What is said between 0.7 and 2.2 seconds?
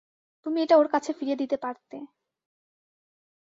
ওর কাছে ফিরিয়ে দিতে পারতে।